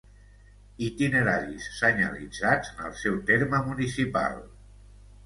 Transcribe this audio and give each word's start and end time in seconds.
itineraris 0.85 1.67
senyalitzats 1.81 2.71
en 2.73 2.81
el 2.87 2.97
seu 3.03 3.21
terme 3.29 3.61
municipal 3.69 4.41